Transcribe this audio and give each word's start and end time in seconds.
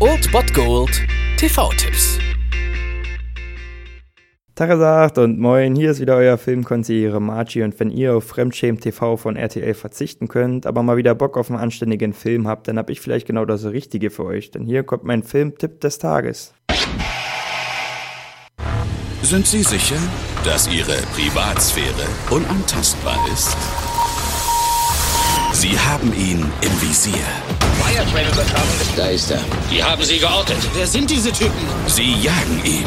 Old 0.00 0.30
Bot 0.32 0.52
Gold 0.54 1.02
TV-Tipps. 1.36 2.18
Tagesagt 4.54 5.18
und 5.18 5.38
moin, 5.38 5.74
hier 5.74 5.90
ist 5.90 6.00
wieder 6.00 6.16
euer 6.16 6.38
Filmkonsigliere 6.38 7.20
Margie 7.20 7.62
und 7.62 7.78
wenn 7.80 7.90
ihr 7.90 8.14
auf 8.14 8.24
Fremdschämen 8.24 8.80
TV 8.80 9.16
von 9.16 9.36
RTL 9.36 9.74
verzichten 9.74 10.28
könnt, 10.28 10.66
aber 10.66 10.82
mal 10.82 10.96
wieder 10.96 11.14
Bock 11.14 11.36
auf 11.36 11.50
einen 11.50 11.58
anständigen 11.58 12.12
Film 12.12 12.46
habt, 12.46 12.68
dann 12.68 12.78
hab 12.78 12.90
ich 12.90 13.00
vielleicht 13.00 13.26
genau 13.26 13.44
das 13.44 13.64
Richtige 13.64 14.10
für 14.10 14.24
euch, 14.24 14.50
denn 14.50 14.64
hier 14.64 14.82
kommt 14.84 15.04
mein 15.04 15.22
Filmtipp 15.22 15.80
des 15.80 15.98
Tages. 15.98 16.54
Sind 19.22 19.46
Sie 19.46 19.62
sicher, 19.62 19.96
dass 20.44 20.72
Ihre 20.72 20.96
Privatsphäre 21.14 22.06
unantastbar 22.30 23.18
ist? 23.32 23.56
Sie 25.52 25.78
haben 25.78 26.12
ihn 26.14 26.44
im 26.60 26.82
Visier. 26.82 27.53
Da 28.96 29.06
ist 29.06 29.30
er. 29.30 29.40
Die 29.70 29.82
haben 29.82 30.02
sie 30.02 30.18
geortet. 30.18 30.56
Wer 30.74 30.86
sind 30.86 31.10
diese 31.10 31.32
Typen? 31.32 31.52
Sie 31.86 32.14
jagen 32.22 32.60
ihn. 32.64 32.86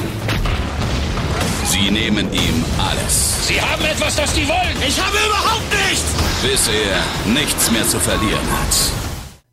Sie 1.66 1.92
nehmen 1.92 2.32
ihm 2.34 2.66
alles, 2.78 3.48
Sie 3.48 3.62
haben 3.62 3.84
etwas, 3.84 4.16
das 4.16 4.34
die 4.34 4.48
wollen. 4.48 4.78
Ich 4.88 5.00
habe 5.00 5.18
überhaupt 5.18 5.70
nichts! 5.90 6.18
bis 6.42 6.68
er 6.68 7.34
nichts 7.34 7.72
mehr 7.72 7.84
zu 7.84 8.00
verlieren 8.00 8.52
hat. 8.52 8.94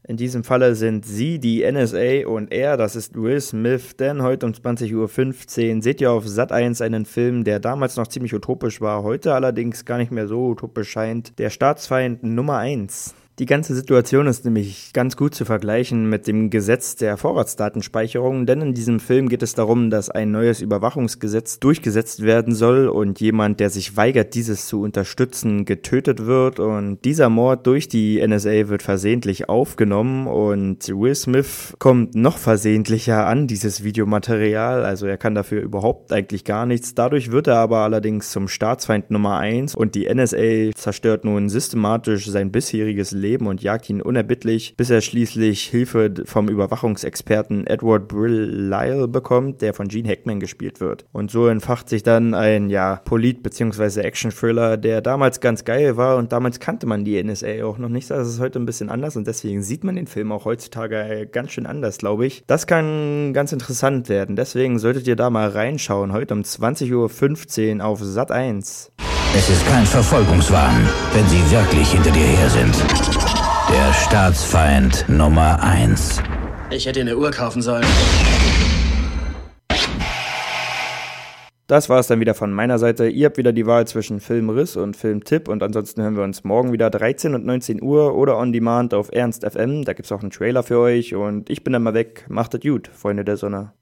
In 0.07 0.17
diesem 0.17 0.45
Falle 0.45 0.75
sind 0.75 1.07
sie 1.07 1.39
die 1.39 1.65
NSA 1.65 2.27
und 2.29 2.53
er, 2.53 2.77
das 2.77 2.95
ist 2.95 3.15
Will 3.21 3.41
Smith, 3.41 3.97
denn 3.97 4.23
heute 4.23 4.47
um 4.47 4.53
20.15 4.53 5.77
Uhr 5.77 5.83
seht 5.83 6.01
ihr 6.01 6.13
auf 6.13 6.27
Sat1 6.27 6.85
einen 6.85 7.07
Film, 7.07 7.43
der 7.43 7.59
damals 7.59 7.97
noch 7.97 8.07
ziemlich 8.07 8.35
utopisch 8.35 8.83
war, 8.83 9.03
heute 9.03 9.35
allerdings 9.35 9.87
gar 9.87 9.97
nicht 9.97 10.13
mehr 10.13 10.29
so 10.29 10.49
utopisch 10.49 10.91
scheint. 10.91 11.39
Der 11.39 11.49
Staatsfeind 11.49 12.23
Nummer 12.23 12.59
1. 12.59 13.15
Die 13.41 13.47
ganze 13.47 13.75
Situation 13.75 14.29
ist 14.29 14.45
nämlich 14.45 14.93
ganz 14.93 15.17
gut 15.17 15.35
zu 15.35 15.45
vergleichen 15.45 16.09
mit 16.09 16.29
dem 16.29 16.51
Gesetz 16.51 16.95
der 16.95 17.17
Vorratsdatenspeicherung, 17.17 18.47
denn 18.47 18.61
in 18.61 18.75
diesem 18.75 19.01
Film 19.01 19.29
geht 19.29 19.43
es 19.43 19.55
darum, 19.55 19.91
dass 19.91 20.09
ein 20.09 20.31
neues 20.31 20.61
Überwachungsgesetz 20.61 21.59
durchgesetzt 21.59 22.23
werden 22.23 22.55
soll 22.55 22.87
und 22.87 23.21
jemand, 23.21 23.59
der 23.59 23.71
sich 23.71 23.97
weigert, 23.97 24.37
dieses 24.37 24.69
zu 24.69 24.83
unterstützen, 24.83 25.65
getötet 25.65 26.27
wird 26.27 26.61
und 26.61 27.05
dieser 27.05 27.29
Mord 27.29 27.67
durch 27.67 27.89
die 27.89 28.25
NSA 28.25 28.69
wird 28.69 28.85
versehentlich 28.85 29.49
aufgenommen 29.49 30.29
und 30.29 30.89
Will 30.89 31.17
Smith 31.17 31.75
kommt 31.81 32.15
noch 32.15 32.39
versehentlicher 32.39 33.27
an 33.27 33.49
dieses 33.49 33.83
Videomaterial, 33.83 34.85
also 34.85 35.07
er 35.07 35.17
kann 35.17 35.35
dafür 35.35 35.61
überhaupt 35.61 36.13
eigentlich 36.13 36.45
gar 36.45 36.67
nichts. 36.67 36.95
Dadurch 36.95 37.33
wird 37.33 37.49
er 37.49 37.57
aber 37.57 37.79
allerdings 37.79 38.31
zum 38.31 38.47
Staatsfeind 38.47 39.11
Nummer 39.11 39.39
eins 39.39 39.75
und 39.75 39.97
die 39.97 40.07
NSA 40.07 40.71
zerstört 40.77 41.25
nun 41.25 41.49
systematisch 41.49 42.29
sein 42.29 42.53
bisheriges 42.53 43.11
Leben 43.11 43.24
und 43.25 43.63
jagt 43.63 43.89
ihn 43.89 44.03
unerbittlich, 44.03 44.75
bis 44.77 44.91
er 44.91 45.01
schließlich 45.01 45.63
Hilfe 45.63 46.13
vom 46.25 46.49
Überwachungsexperten 46.49 47.67
Edward 47.67 48.07
Brill 48.09 48.51
Lyle 48.69 49.09
bekommt, 49.09 49.63
der 49.63 49.73
von 49.73 49.89
Gene 49.89 50.09
Hackman 50.09 50.41
gespielt 50.41 50.81
wird. 50.81 51.07
Und 51.13 51.31
so 51.31 51.47
entfacht 51.47 51.89
sich 51.89 52.03
dann 52.03 52.35
ein, 52.35 52.69
ja, 52.69 53.01
Polit- 53.05 53.43
bzw. 53.43 54.01
Action-Thriller, 54.03 54.77
der 54.77 55.01
damals 55.01 55.41
ganz 55.41 55.65
geil 55.65 55.97
war 55.97 56.17
und 56.17 56.33
damals 56.33 56.61
kannte 56.61 56.87
man 56.87 57.05
die 57.05 57.23
NSA 57.23 57.65
auch 57.65 57.79
noch 57.79 57.89
nicht. 57.89 58.11
Das 58.11 58.29
ist 58.29 58.41
heute 58.41 58.59
ein 58.59 58.67
bisschen 58.67 58.91
anders 58.91 59.17
und 59.17 59.27
deswegen 59.27 59.63
sieht 59.63 59.85
man 59.85 59.97
den 59.97 60.07
Film 60.07 60.31
auch 60.31 60.45
heutzutage 60.45 61.27
ganz 61.31 61.53
schön 61.53 61.67
anders, 61.67 61.99
glaube 61.99 62.27
ich. 62.27 62.45
Das 62.47 62.67
kann 62.67 63.33
ganz 63.33 63.53
interessant 63.53 64.09
werden. 64.09 64.37
Deswegen 64.37 64.79
solltet 64.79 65.07
ihr 65.07 65.17
da 65.17 65.31
mal 65.31 65.49
reinschauen. 65.49 66.13
Heute 66.13 66.35
um 66.35 66.43
20.15 66.43 67.79
Uhr 67.79 67.85
auf 67.85 68.01
Sat 68.03 68.31
1. 68.31 68.93
Es 69.37 69.51
ist 69.51 69.67
kein 69.67 69.85
Verfolgungswahn, 69.85 70.89
wenn 71.13 71.27
sie 71.27 71.51
wirklich 71.51 71.91
hinter 71.91 72.13
dir 72.13 72.23
her 72.23 72.49
sind. 72.49 73.04
Staatsfeind 74.15 75.07
Nummer 75.09 75.61
eins. 75.61 76.23
Ich 76.71 76.87
hätte 76.87 77.01
eine 77.01 77.17
Uhr 77.17 77.33
kaufen 77.33 77.61
sollen. 77.63 77.85
Das 81.67 81.89
war 81.89 81.99
es 81.99 82.07
dann 82.07 82.21
wieder 82.21 82.35
von 82.35 82.53
meiner 82.53 82.79
Seite. 82.79 83.09
Ihr 83.09 83.27
habt 83.27 83.39
wieder 83.39 83.53
die 83.53 83.67
Wahl 83.67 83.89
zwischen 83.89 84.21
Filmriss 84.21 84.77
und 84.77 84.97
Filmtipp 84.97 85.49
und 85.49 85.65
ansonsten 85.65 86.01
hören 86.03 86.15
wir 86.15 86.23
uns 86.23 86.45
morgen 86.45 86.73
wieder 86.73 86.91
13 86.91 87.35
und 87.35 87.45
19 87.45 87.83
Uhr 87.83 88.15
oder 88.15 88.39
on 88.39 88.53
demand 88.53 88.95
auf 88.95 89.11
Ernst 89.13 89.45
FM. 89.45 89.85
Da 89.85 89.95
gibt's 89.95 90.13
auch 90.13 90.21
einen 90.21 90.31
Trailer 90.31 90.63
für 90.63 90.79
euch 90.79 91.17
und 91.17 91.51
ich 91.51 91.65
bin 91.65 91.73
dann 91.73 91.83
mal 91.83 91.95
weg. 91.95 92.25
Macht 92.29 92.55
es 92.55 92.61
gut, 92.61 92.87
Freunde 92.95 93.25
der 93.25 93.37
Sonne. 93.37 93.73